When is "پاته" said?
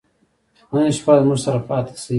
1.67-1.93